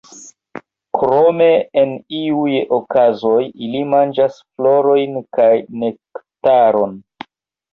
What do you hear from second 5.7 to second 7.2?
nektaron.